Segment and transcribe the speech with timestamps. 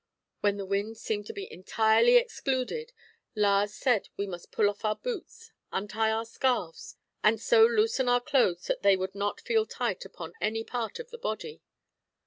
[0.39, 2.91] When the wind seemed to be entirely excluded
[3.35, 8.19] Lars said we must pull off our boots, untie our scarfs, and so loosen our
[8.19, 11.61] clothes that they would not feel tight upon any part of the body.